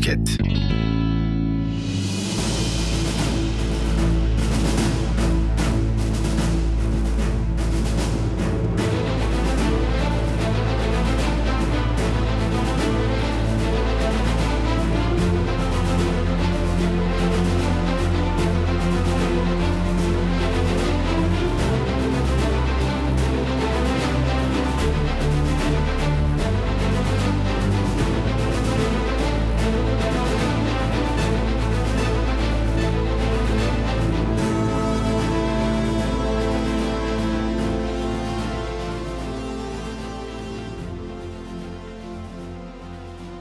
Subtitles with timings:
[0.00, 0.49] Podcast.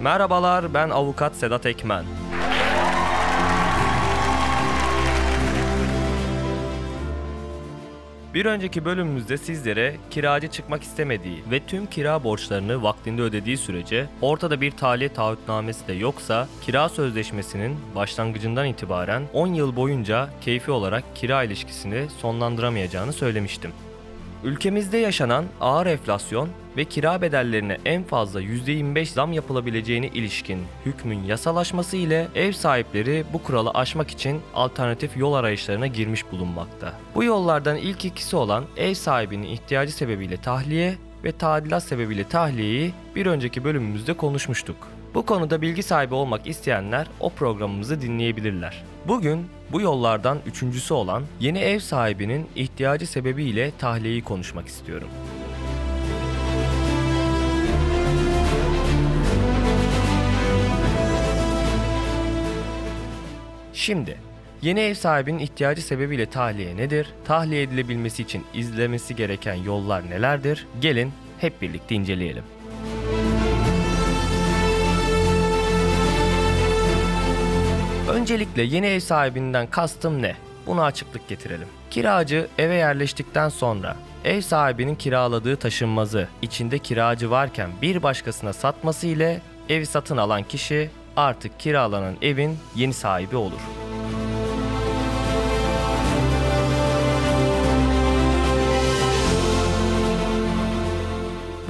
[0.01, 2.05] Merhabalar, ben avukat Sedat Ekmen.
[8.33, 14.61] Bir önceki bölümümüzde sizlere kiracı çıkmak istemediği ve tüm kira borçlarını vaktinde ödediği sürece ortada
[14.61, 21.43] bir tahliye taahhütnamesi de yoksa kira sözleşmesinin başlangıcından itibaren 10 yıl boyunca keyfi olarak kira
[21.43, 23.71] ilişkisini sonlandıramayacağını söylemiştim.
[24.43, 26.49] Ülkemizde yaşanan ağır enflasyon
[26.79, 33.43] ve kira bedellerine en fazla %25 zam yapılabileceğine ilişkin hükmün yasalaşması ile ev sahipleri bu
[33.43, 36.93] kuralı aşmak için alternatif yol arayışlarına girmiş bulunmakta.
[37.15, 43.25] Bu yollardan ilk ikisi olan ev sahibinin ihtiyacı sebebiyle tahliye ve tadilat sebebiyle tahliyeyi bir
[43.25, 44.87] önceki bölümümüzde konuşmuştuk.
[45.13, 48.83] Bu konuda bilgi sahibi olmak isteyenler o programımızı dinleyebilirler.
[49.07, 55.07] Bugün bu yollardan üçüncüsü olan yeni ev sahibinin ihtiyacı sebebiyle tahliyeyi konuşmak istiyorum.
[63.79, 64.17] Şimdi
[64.61, 67.13] Yeni ev sahibinin ihtiyacı sebebiyle tahliye nedir?
[67.25, 70.67] Tahliye edilebilmesi için izlemesi gereken yollar nelerdir?
[70.81, 72.43] Gelin hep birlikte inceleyelim.
[78.09, 80.35] Öncelikle yeni ev sahibinden kastım ne?
[80.67, 81.67] Buna açıklık getirelim.
[81.89, 83.95] Kiracı eve yerleştikten sonra
[84.25, 90.89] ev sahibinin kiraladığı taşınmazı içinde kiracı varken bir başkasına satması ile evi satın alan kişi
[91.19, 93.59] artık kiralanan evin yeni sahibi olur.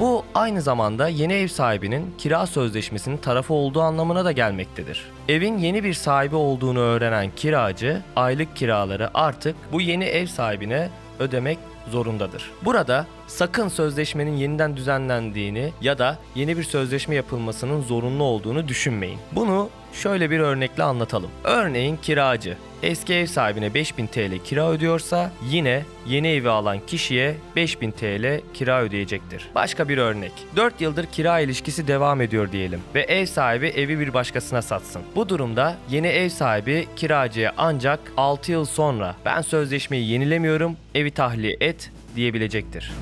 [0.00, 5.04] Bu aynı zamanda yeni ev sahibinin kira sözleşmesinin tarafı olduğu anlamına da gelmektedir.
[5.28, 11.58] Evin yeni bir sahibi olduğunu öğrenen kiracı aylık kiraları artık bu yeni ev sahibine ödemek
[11.88, 12.50] zorundadır.
[12.62, 19.18] Burada sakın sözleşmenin yeniden düzenlendiğini ya da yeni bir sözleşme yapılmasının zorunlu olduğunu düşünmeyin.
[19.32, 21.30] Bunu şöyle bir örnekle anlatalım.
[21.44, 27.90] Örneğin kiracı eski ev sahibine 5000 TL kira ödüyorsa yine yeni evi alan kişiye 5000
[27.90, 29.48] TL kira ödeyecektir.
[29.54, 30.32] Başka bir örnek.
[30.56, 35.02] 4 yıldır kira ilişkisi devam ediyor diyelim ve ev sahibi evi bir başkasına satsın.
[35.16, 41.56] Bu durumda yeni ev sahibi kiracıya ancak 6 yıl sonra ben sözleşmeyi yenilemiyorum, evi tahliye
[41.60, 42.92] et diyebilecektir.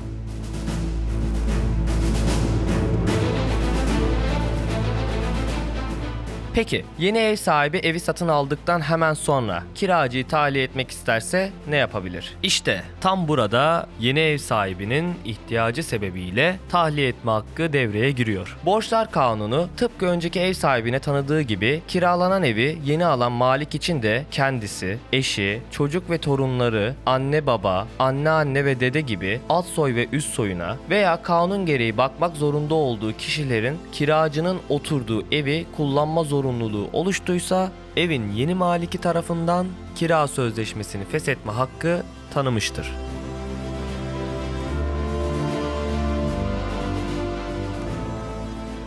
[6.59, 12.33] Peki yeni ev sahibi evi satın aldıktan hemen sonra kiracıyı tahliye etmek isterse ne yapabilir?
[12.43, 18.57] İşte tam burada yeni ev sahibinin ihtiyacı sebebiyle tahliye etme hakkı devreye giriyor.
[18.65, 24.25] Borçlar kanunu tıpkı önceki ev sahibine tanıdığı gibi kiralanan evi yeni alan malik için de
[24.31, 30.07] kendisi, eşi, çocuk ve torunları, anne baba, anne anne ve dede gibi alt soy ve
[30.11, 36.48] üst soyuna veya kanun gereği bakmak zorunda olduğu kişilerin kiracının oturduğu evi kullanma zorunluluğu
[36.93, 42.91] oluştuysa evin yeni maliki tarafından kira sözleşmesini feshetme hakkı tanımıştır.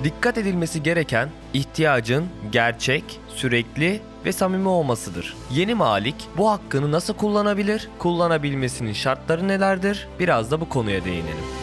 [0.04, 5.36] Dikkat edilmesi gereken ihtiyacın gerçek, sürekli ve samimi olmasıdır.
[5.50, 7.88] Yeni malik bu hakkını nasıl kullanabilir?
[7.98, 10.08] Kullanabilmesinin şartları nelerdir?
[10.18, 11.61] Biraz da bu konuya değinelim.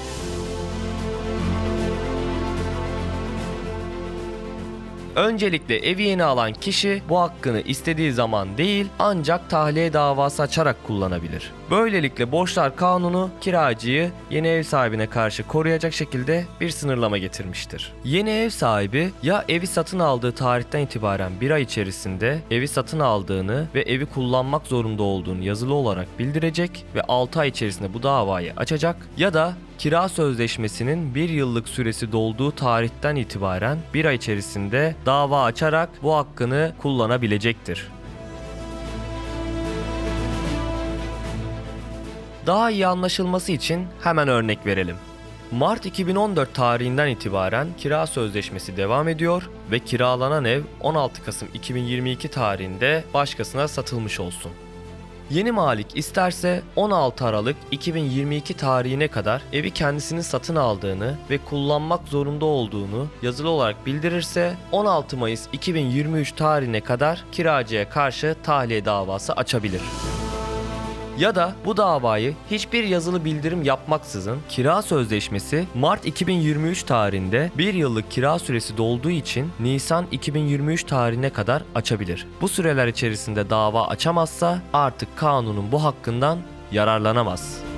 [5.19, 11.51] Öncelikle evi yeni alan kişi bu hakkını istediği zaman değil ancak tahliye davası açarak kullanabilir.
[11.71, 17.93] Böylelikle borçlar kanunu kiracıyı yeni ev sahibine karşı koruyacak şekilde bir sınırlama getirmiştir.
[18.03, 23.67] Yeni ev sahibi ya evi satın aldığı tarihten itibaren bir ay içerisinde evi satın aldığını
[23.75, 28.95] ve evi kullanmak zorunda olduğunu yazılı olarak bildirecek ve 6 ay içerisinde bu davayı açacak
[29.17, 35.89] ya da kira sözleşmesinin bir yıllık süresi dolduğu tarihten itibaren bir ay içerisinde dava açarak
[36.03, 37.87] bu hakkını kullanabilecektir.
[42.45, 44.95] Daha iyi anlaşılması için hemen örnek verelim.
[45.51, 53.03] Mart 2014 tarihinden itibaren kira sözleşmesi devam ediyor ve kiralanan ev 16 Kasım 2022 tarihinde
[53.13, 54.51] başkasına satılmış olsun.
[55.29, 62.45] Yeni malik isterse 16 Aralık 2022 tarihine kadar evi kendisinin satın aldığını ve kullanmak zorunda
[62.45, 69.81] olduğunu yazılı olarak bildirirse 16 Mayıs 2023 tarihine kadar kiracıya karşı tahliye davası açabilir
[71.19, 78.11] ya da bu davayı hiçbir yazılı bildirim yapmaksızın kira sözleşmesi Mart 2023 tarihinde bir yıllık
[78.11, 82.27] kira süresi dolduğu için Nisan 2023 tarihine kadar açabilir.
[82.41, 86.39] Bu süreler içerisinde dava açamazsa artık kanunun bu hakkından
[86.71, 87.68] yararlanamaz.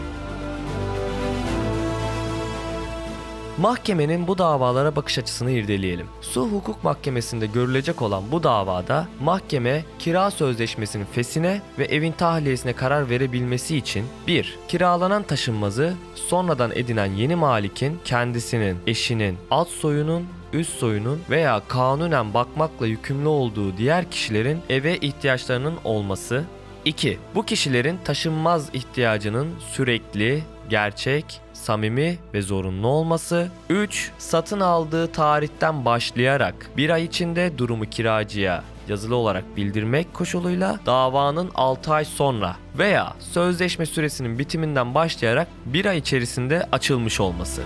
[3.57, 6.07] Mahkemenin bu davalara bakış açısını irdeleyelim.
[6.21, 13.09] Su Hukuk Mahkemesi'nde görülecek olan bu davada mahkeme kira sözleşmesinin fesine ve evin tahliyesine karar
[13.09, 14.57] verebilmesi için 1.
[14.67, 22.87] Kiralanan taşınmazı sonradan edinen yeni malikin kendisinin, eşinin, alt soyunun üst soyunun veya kanunen bakmakla
[22.87, 26.43] yükümlü olduğu diğer kişilerin eve ihtiyaçlarının olması
[26.85, 27.19] 2.
[27.35, 33.47] Bu kişilerin taşınmaz ihtiyacının sürekli, gerçek, samimi ve zorunlu olması.
[33.69, 34.11] 3.
[34.17, 41.93] Satın aldığı tarihten başlayarak bir ay içinde durumu kiracıya yazılı olarak bildirmek koşuluyla davanın 6
[41.93, 47.61] ay sonra veya sözleşme süresinin bitiminden başlayarak bir ay içerisinde açılmış olması.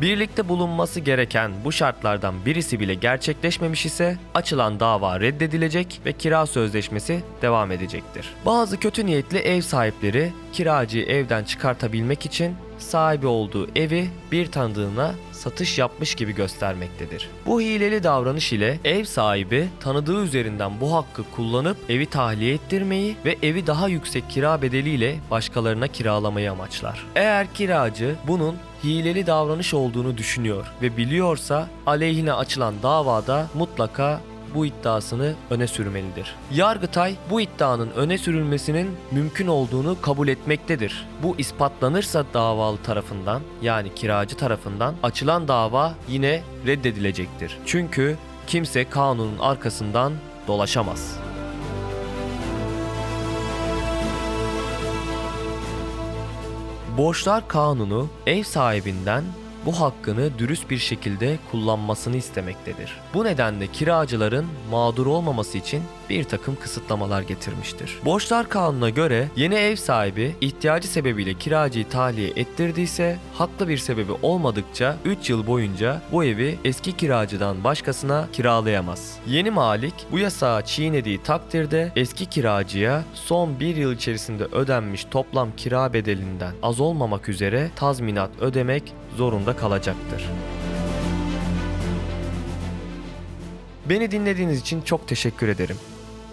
[0.00, 7.22] Birlikte bulunması gereken bu şartlardan birisi bile gerçekleşmemiş ise açılan dava reddedilecek ve kira sözleşmesi
[7.42, 8.34] devam edecektir.
[8.46, 15.78] Bazı kötü niyetli ev sahipleri kiracıyı evden çıkartabilmek için sahibi olduğu evi bir tanıdığına satış
[15.78, 17.28] yapmış gibi göstermektedir.
[17.46, 23.36] Bu hileli davranış ile ev sahibi tanıdığı üzerinden bu hakkı kullanıp evi tahliye ettirmeyi ve
[23.42, 27.06] evi daha yüksek kira bedeliyle başkalarına kiralamayı amaçlar.
[27.14, 34.20] Eğer kiracı bunun hileli davranış olduğunu düşünüyor ve biliyorsa aleyhine açılan davada mutlaka
[34.54, 36.34] bu iddiasını öne sürmelidir.
[36.52, 41.06] Yargıtay bu iddianın öne sürülmesinin mümkün olduğunu kabul etmektedir.
[41.22, 47.58] Bu ispatlanırsa davalı tarafından yani kiracı tarafından açılan dava yine reddedilecektir.
[47.66, 48.16] Çünkü
[48.46, 50.12] kimse kanunun arkasından
[50.46, 51.18] dolaşamaz.
[56.98, 59.24] Borçlar Kanunu ev sahibinden
[59.66, 62.96] bu hakkını dürüst bir şekilde kullanmasını istemektedir.
[63.14, 67.98] Bu nedenle kiracıların mağdur olmaması için bir takım kısıtlamalar getirmiştir.
[68.04, 74.96] Borçlar kanununa göre yeni ev sahibi ihtiyacı sebebiyle kiracıyı tahliye ettirdiyse haklı bir sebebi olmadıkça
[75.04, 79.18] 3 yıl boyunca bu evi eski kiracıdan başkasına kiralayamaz.
[79.26, 85.92] Yeni malik bu yasağı çiğnediği takdirde eski kiracıya son bir yıl içerisinde ödenmiş toplam kira
[85.92, 90.24] bedelinden az olmamak üzere tazminat ödemek zorunda kalacaktır.
[93.88, 95.76] Beni dinlediğiniz için çok teşekkür ederim.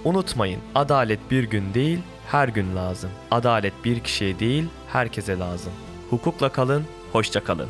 [0.04, 2.00] Unutmayın, adalet bir gün değil,
[2.32, 3.10] her gün lazım.
[3.32, 5.74] Adalet bir kişiye değil, herkese lazım.
[6.10, 7.70] Hukukla kalın, hoşça kalın.